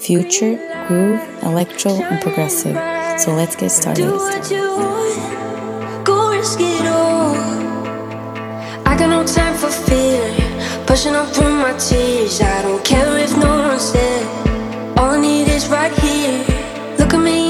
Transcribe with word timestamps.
future, 0.00 0.56
groove, 0.88 1.20
electro, 1.42 1.92
and 1.92 2.20
progressive. 2.22 2.76
So 3.20 3.34
let's 3.34 3.54
get 3.54 3.70
started. 3.70 4.08
Go 6.04 6.30
risk 6.30 6.58
it 6.60 6.86
all. 6.86 7.36
I 8.86 8.96
got 8.98 9.10
no 9.10 9.24
time 9.24 9.54
for 9.56 9.68
fear, 9.68 10.22
pushing 10.86 11.12
through 11.34 11.54
my 11.54 11.76
tears. 11.78 12.40
I 12.40 12.62
don't 12.62 12.82
care 12.84 13.18
if 13.18 13.36
no. 13.36 13.60
All 14.96 15.10
I 15.10 15.20
need 15.20 15.48
is 15.48 15.68
right 15.68 15.92
here. 15.98 16.44
Look 16.98 17.14
at 17.14 17.20
me 17.20 17.49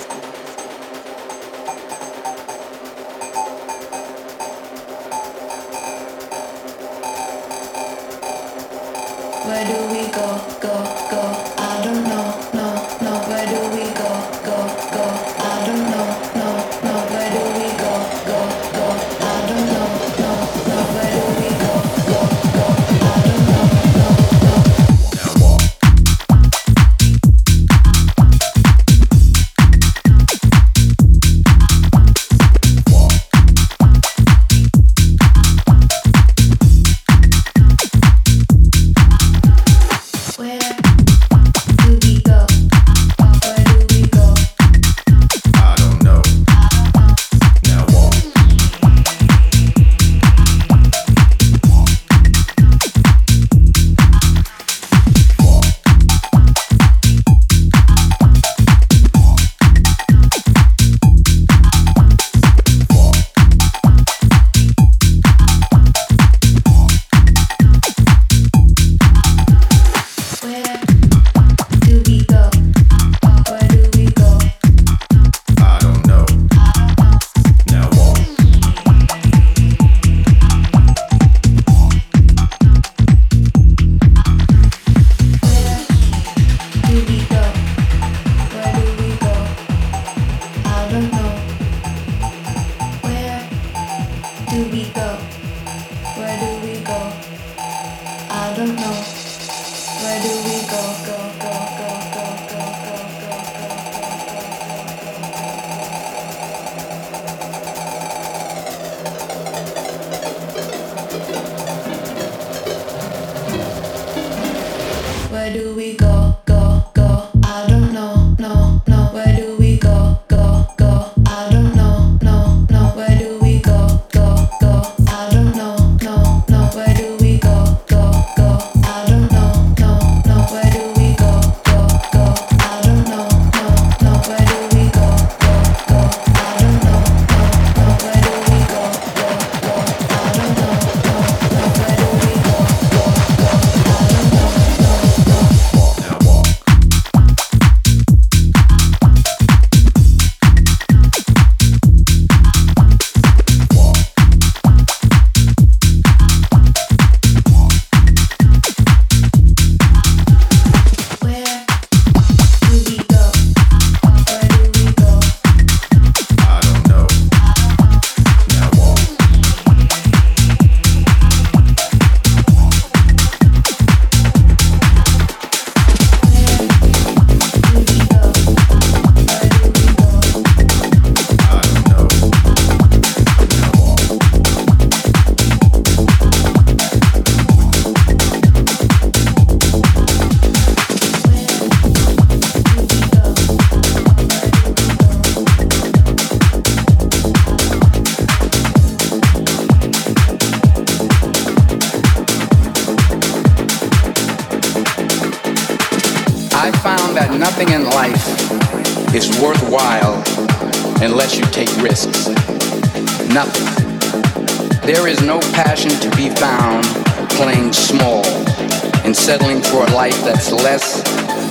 Settling 219.31 219.61
for 219.61 219.85
a 219.85 219.91
life 219.95 220.25
that's 220.25 220.51
less 220.51 221.01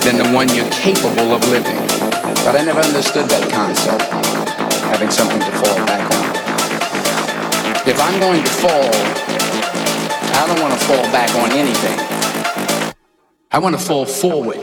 than 0.04 0.18
the 0.18 0.30
one 0.34 0.46
you're 0.54 0.68
capable 0.68 1.32
of 1.32 1.40
living. 1.48 1.78
But 2.44 2.54
I 2.54 2.62
never 2.62 2.80
understood 2.80 3.26
that 3.30 3.50
concept, 3.50 4.02
having 4.92 5.10
something 5.10 5.40
to 5.40 5.50
fall 5.52 5.76
back 5.86 6.04
on. 6.12 7.88
If 7.88 7.98
I'm 7.98 8.20
going 8.20 8.42
to 8.42 8.50
fall, 8.60 8.90
I 10.36 10.46
don't 10.46 10.60
want 10.60 10.78
to 10.78 10.80
fall 10.86 11.04
back 11.10 11.34
on 11.36 11.52
anything. 11.52 11.98
I 13.50 13.58
want 13.58 13.74
to 13.74 13.82
fall 13.82 14.04
forward. 14.04 14.60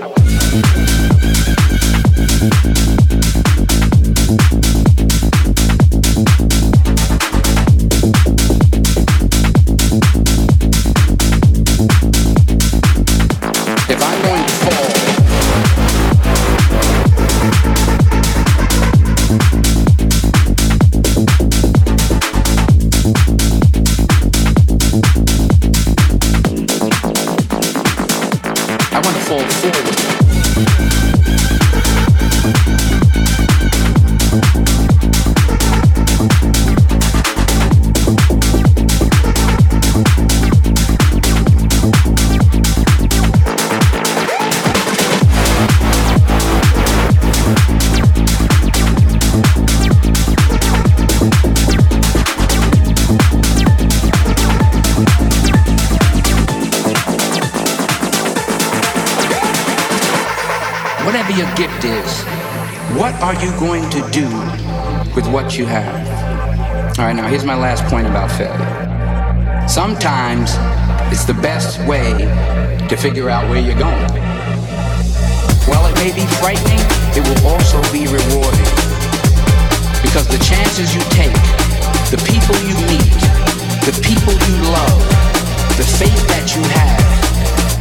What 65.47 65.57
you 65.57 65.65
have? 65.65 66.99
All 66.99 67.05
right, 67.05 67.15
now 67.15 67.25
here's 67.29 67.45
my 67.45 67.55
last 67.55 67.85
point 67.85 68.05
about 68.05 68.27
failure. 68.35 68.67
Sometimes 69.65 70.51
it's 71.07 71.23
the 71.23 71.39
best 71.39 71.79
way 71.87 72.27
to 72.91 72.97
figure 72.97 73.29
out 73.29 73.47
where 73.47 73.63
you're 73.63 73.79
going. 73.79 74.11
While 75.71 75.87
it 75.87 75.95
may 76.03 76.11
be 76.11 76.27
frightening, 76.43 76.83
it 77.15 77.23
will 77.23 77.39
also 77.47 77.79
be 77.95 78.11
rewarding. 78.11 78.71
Because 80.03 80.27
the 80.27 80.35
chances 80.43 80.91
you 80.91 80.99
take, 81.15 81.31
the 82.11 82.19
people 82.27 82.59
you 82.67 82.75
meet, 82.91 83.15
the 83.87 83.95
people 84.03 84.35
you 84.35 84.55
love, 84.67 84.99
the 85.79 85.87
faith 85.95 86.23
that 86.27 86.59
you 86.59 86.63
have, 86.75 87.07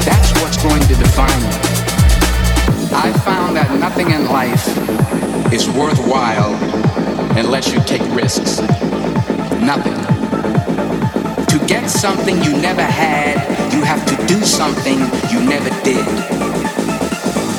that's 0.07 0.31
what's 0.39 0.63
going 0.63 0.87
to 0.87 0.95
define 0.95 1.43
you. 1.43 1.59
I 2.95 3.11
found 3.27 3.57
that 3.59 3.75
nothing 3.81 4.13
in 4.15 4.31
life 4.31 4.63
is 5.53 5.69
worthwhile 5.69 6.55
unless 7.37 7.73
you 7.73 7.81
take 7.81 8.03
risks. 8.15 8.61
Nothing. 9.61 9.95
To 11.47 11.67
get 11.67 11.89
something 11.89 12.43
you 12.43 12.53
never 12.57 12.83
had, 12.83 13.37
you 13.73 13.83
have 13.83 14.05
to 14.07 14.17
do 14.27 14.41
something 14.41 14.99
you 15.31 15.41
never 15.45 15.71
did. 15.85 16.07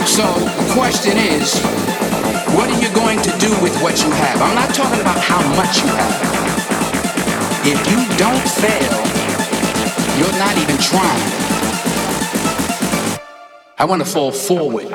So 0.07 0.25
the 0.33 0.73
question 0.73 1.17
is, 1.17 1.53
what 2.55 2.69
are 2.71 2.81
you 2.81 2.93
going 2.95 3.21
to 3.21 3.31
do 3.37 3.51
with 3.61 3.79
what 3.81 4.01
you 4.03 4.09
have? 4.09 4.41
I'm 4.41 4.55
not 4.55 4.73
talking 4.73 4.99
about 4.99 5.19
how 5.19 5.41
much 5.55 5.81
you 5.81 5.89
have. 5.93 6.37
If 7.65 7.79
you 7.91 7.99
don't 8.17 8.47
fail, 8.57 8.93
you're 10.17 10.39
not 10.39 10.57
even 10.57 10.77
trying. 10.77 11.47
I 13.77 13.85
want 13.85 14.01
to 14.01 14.09
fall 14.09 14.31
forward. 14.31 14.87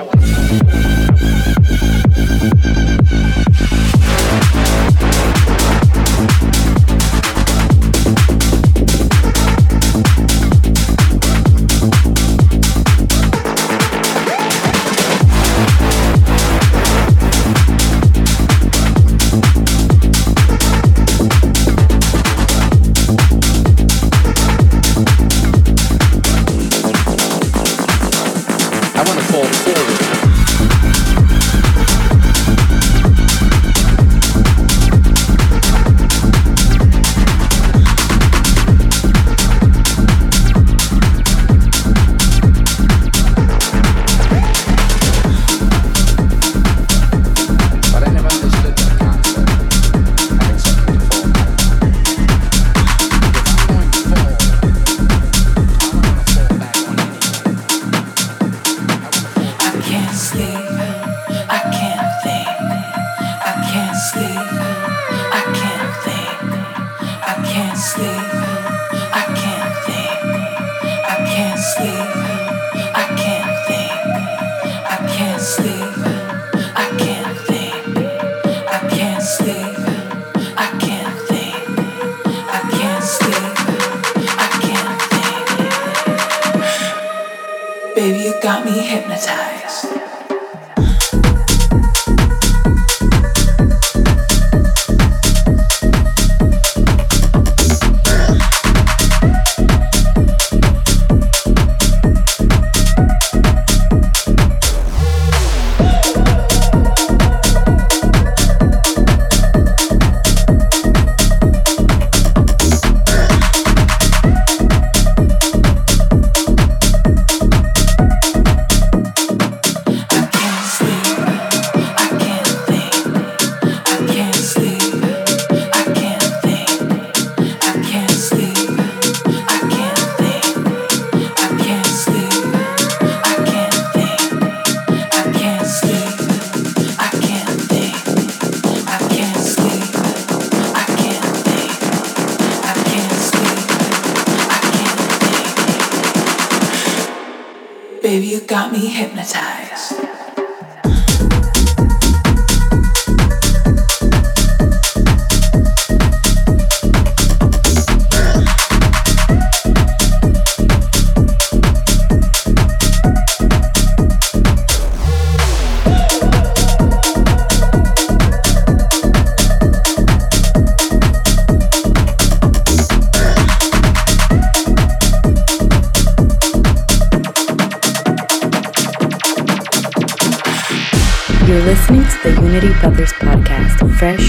Fresh 183.89 184.22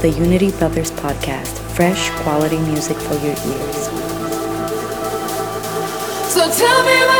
the 0.00 0.08
Unity 0.08 0.50
Brothers 0.52 0.90
podcast, 0.92 1.58
fresh 1.76 2.08
quality 2.22 2.56
music 2.58 2.96
for 2.96 3.14
your 3.16 3.36
ears. 3.36 3.84
So 6.32 6.50
tell 6.50 6.84
me 6.84 7.19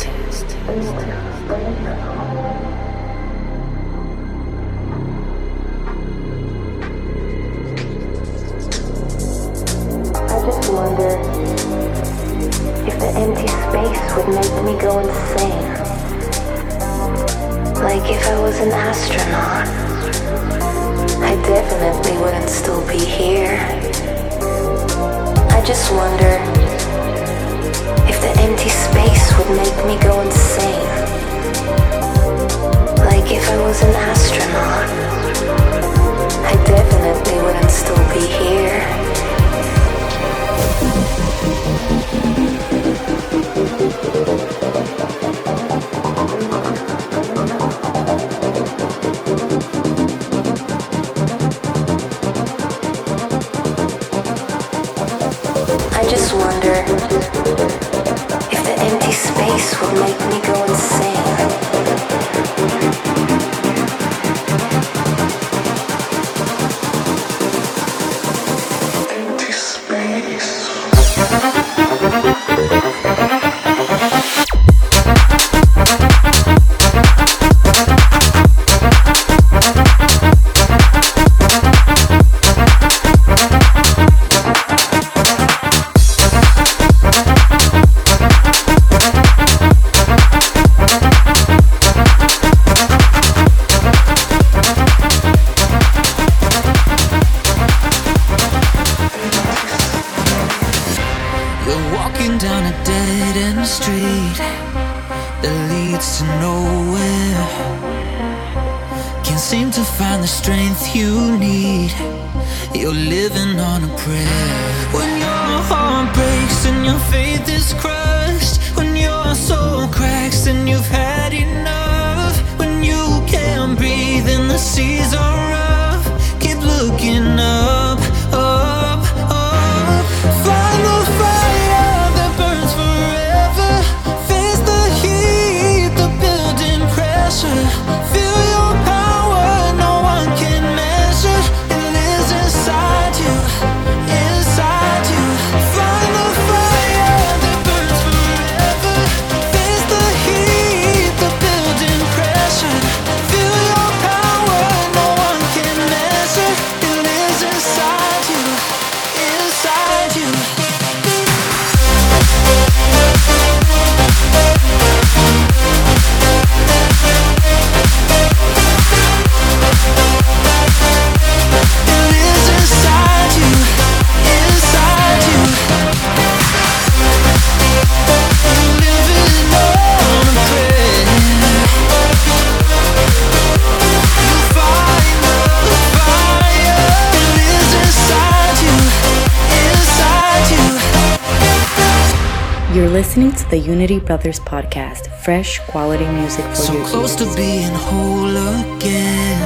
listening 193.11 193.33
to 193.33 193.49
the 193.49 193.57
Unity 193.57 193.99
Brothers 193.99 194.39
podcast, 194.39 195.11
fresh 195.25 195.59
quality 195.67 196.05
music 196.05 196.45
for 196.45 196.55
so 196.55 196.71
you. 196.71 196.85
So 196.85 196.91
close 196.91 197.15
to 197.15 197.25
being 197.35 197.73
whole 197.73 198.37
again. 198.63 199.41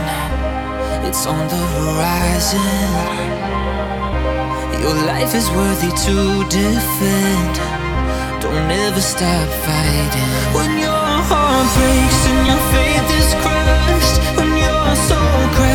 It's 1.03 1.25
on 1.25 1.47
the 1.47 1.63
horizon. 1.73 2.61
Your 4.83 4.93
life 5.07 5.33
is 5.33 5.49
worthy 5.49 5.89
to 6.05 6.15
defend. 6.47 7.53
Don't 8.39 8.69
ever 8.69 9.01
stop 9.01 9.49
fighting. 9.65 10.29
When 10.53 10.77
your 10.77 11.07
heart 11.29 11.65
breaks 11.73 12.21
and 12.29 12.41
your 12.45 12.61
faith 12.69 13.09
is 13.17 13.29
crushed, 13.41 14.17
when 14.37 14.51
your 14.61 14.95
soul 15.09 15.41
crashes. 15.57 15.74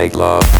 make 0.00 0.14
love. 0.14 0.59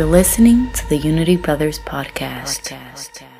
You're 0.00 0.08
listening 0.08 0.70
to 0.72 0.88
the 0.88 0.96
Unity 0.96 1.36
Brothers 1.36 1.78
podcast. 1.78 2.70
You're 2.70 3.39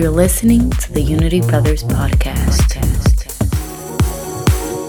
You're 0.00 0.08
listening 0.08 0.70
to 0.70 0.92
the 0.94 1.02
Unity 1.02 1.42
Brothers 1.42 1.84
podcast. 1.84 2.72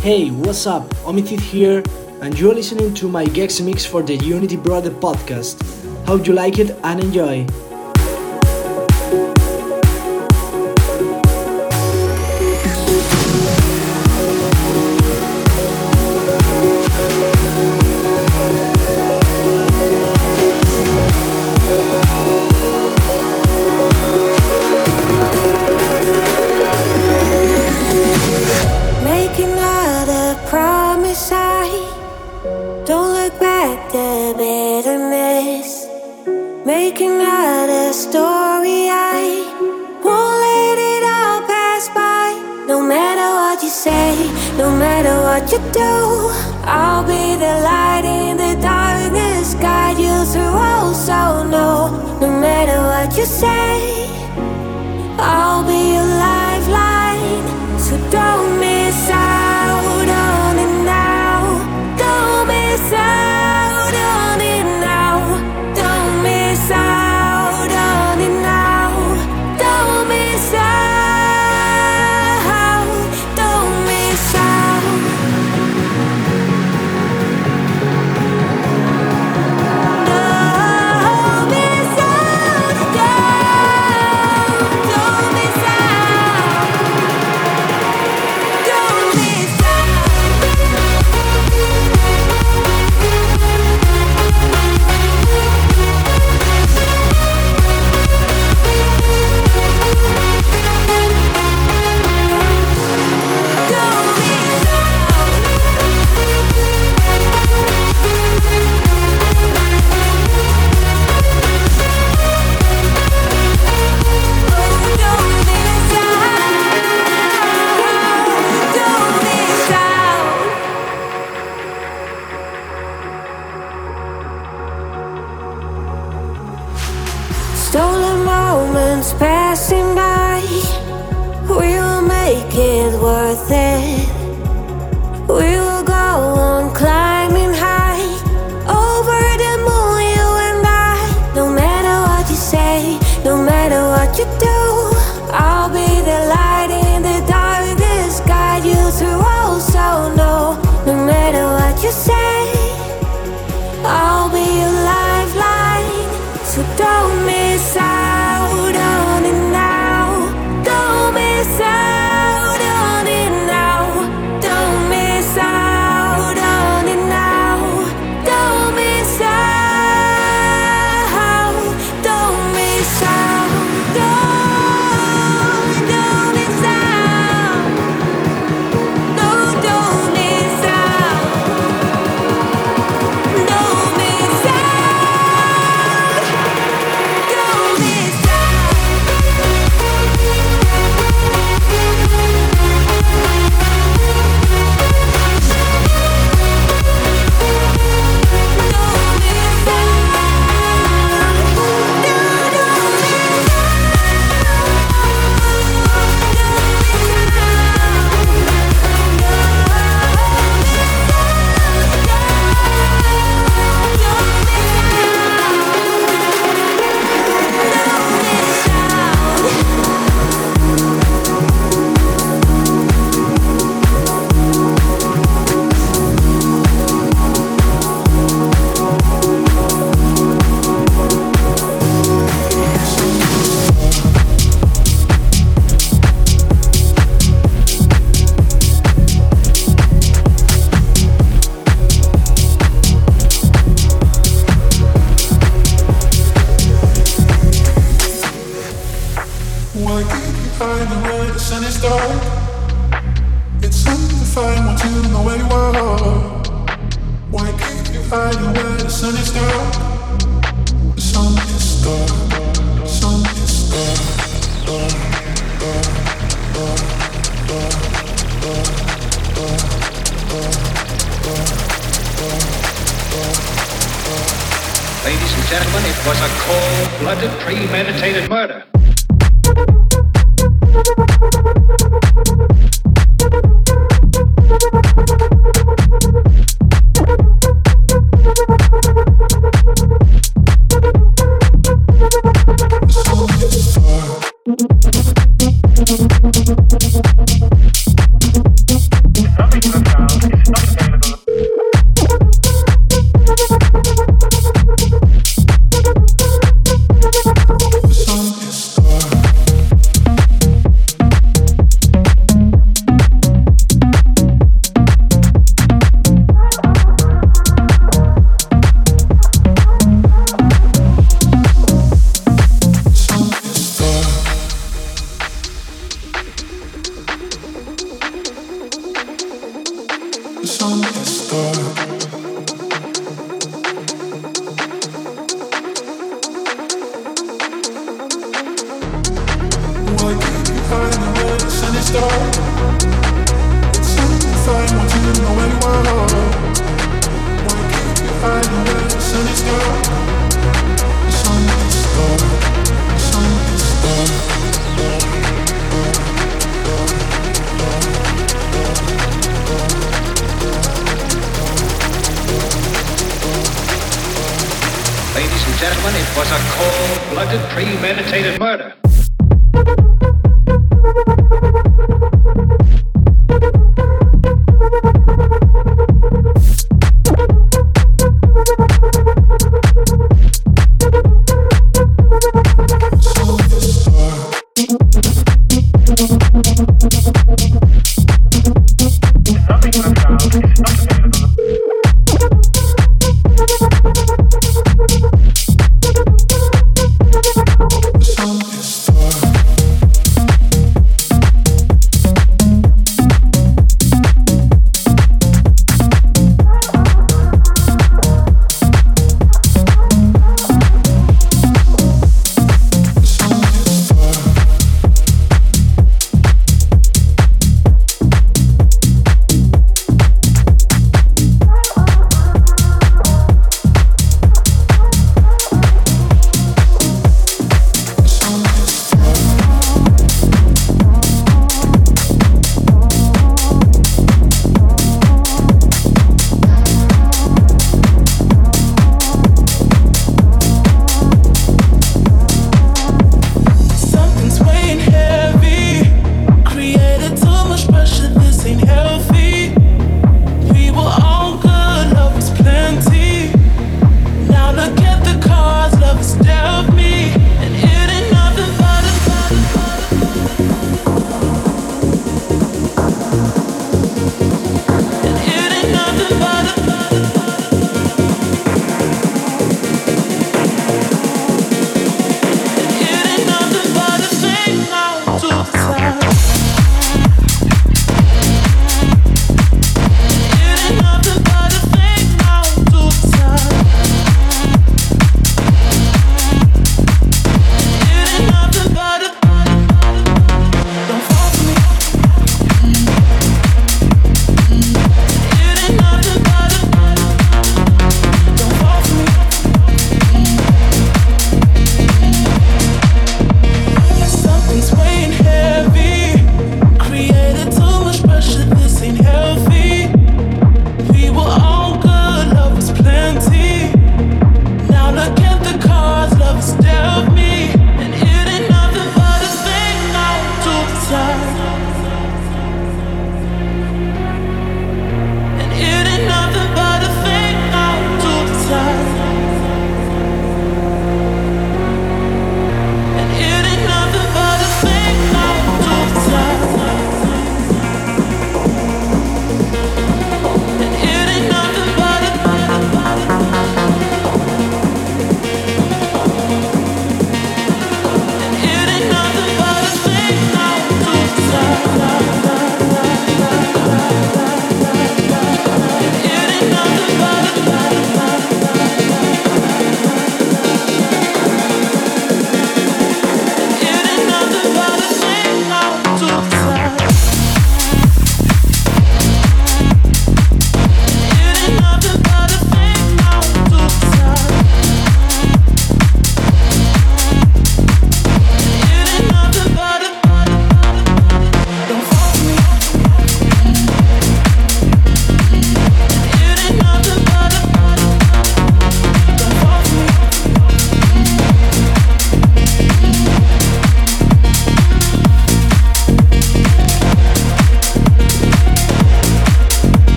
Hey, 0.00 0.30
what's 0.30 0.64
up? 0.64 0.88
Omy 1.02 1.26
Cid 1.26 1.40
here, 1.40 1.82
and 2.20 2.38
you're 2.38 2.54
listening 2.54 2.94
to 2.94 3.08
my 3.08 3.24
Gex 3.24 3.60
mix 3.60 3.84
for 3.84 4.04
the 4.04 4.14
Unity 4.14 4.54
Brother 4.54 4.90
podcast. 4.90 5.58
Hope 6.06 6.28
you 6.28 6.32
like 6.32 6.60
it 6.60 6.78
and 6.84 7.00
enjoy. 7.00 7.44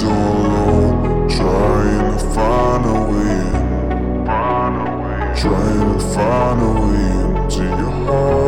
Alone, 0.00 1.28
trying 1.28 2.18
to 2.18 2.24
find 2.34 2.84
a 2.86 2.92
way 3.12 3.40
in, 3.50 4.24
trying 5.36 5.98
to 5.98 6.04
find 6.14 6.58
a 6.62 6.72
way 6.80 7.42
into 7.42 7.62
your 7.64 7.90
heart. 8.06 8.41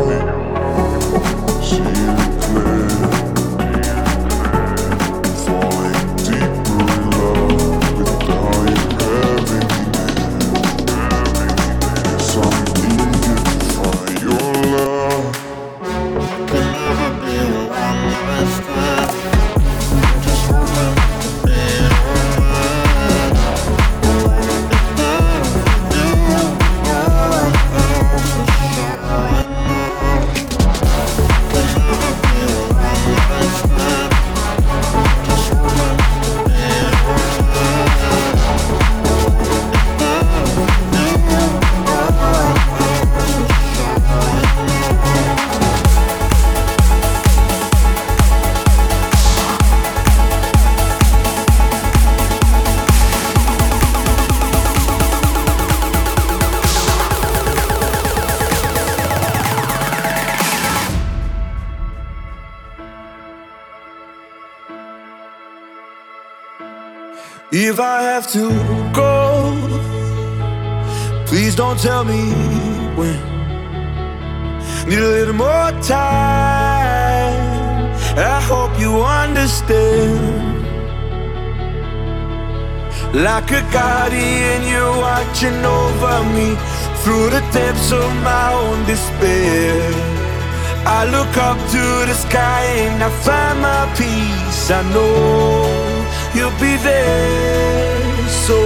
Have 68.15 68.31
to 68.31 68.47
go, 68.93 69.11
please 71.25 71.53
don't 71.53 71.77
tell 71.77 72.05
me 72.05 72.21
when. 72.97 73.19
Need 74.87 74.99
a 74.99 75.11
little 75.17 75.33
more 75.33 75.71
time. 75.83 77.35
I 78.33 78.39
hope 78.51 78.73
you 78.79 78.91
understand. 79.03 80.63
Like 83.27 83.51
a 83.51 83.63
guardian, 83.77 84.59
you're 84.71 84.97
watching 85.09 85.59
over 85.79 86.17
me 86.37 86.49
through 87.01 87.27
the 87.35 87.43
depths 87.51 87.91
of 87.91 88.09
my 88.29 88.47
own 88.61 88.77
despair. 88.85 89.91
I 90.99 91.01
look 91.15 91.33
up 91.49 91.57
to 91.75 91.83
the 92.09 92.15
sky 92.25 92.63
and 92.85 93.03
I 93.03 93.09
find 93.25 93.57
my 93.59 93.83
peace. 93.99 94.71
I 94.71 94.81
know 94.93 95.67
you'll 96.33 96.57
be 96.61 96.77
there. 96.81 97.74
So, 98.45 98.61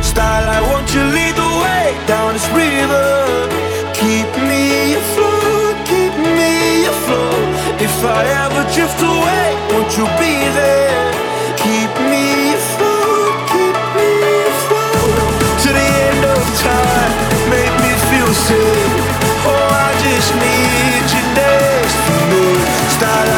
Starlight, 0.00 0.62
won't 0.70 0.94
you 0.94 1.02
lead 1.02 1.34
the 1.34 1.50
way 1.62 1.90
down 2.06 2.34
this 2.34 2.46
river? 2.54 3.50
Keep 3.90 4.30
me 4.46 4.94
afloat, 4.94 5.74
keep 5.90 6.14
me 6.38 6.86
afloat. 6.86 7.82
If 7.82 7.98
I 8.04 8.22
ever 8.46 8.62
drift 8.70 9.02
away, 9.02 9.48
won't 9.74 9.90
you 9.98 10.06
be 10.22 10.38
there? 10.54 11.10
Keep 11.58 11.92
me 12.06 12.54
afloat, 12.54 13.34
keep 13.50 13.78
me 13.98 14.10
afloat. 14.54 15.34
To 15.66 15.68
the 15.74 15.88
end 16.06 16.22
of 16.22 16.42
time, 16.62 17.12
make 17.50 17.74
me 17.82 17.92
feel 18.14 18.30
safe. 18.46 19.02
Oh, 19.50 19.82
I 19.82 19.90
just 20.06 20.30
need 20.30 21.04
you 21.10 21.24
next 21.34 21.96
to 22.06 22.14
me. 22.30 22.46
Starlight, 22.94 23.37